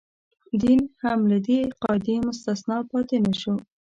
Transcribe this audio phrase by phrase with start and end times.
[0.61, 3.55] دین هم له دې قاعدې مستثنا پاتې نه شو.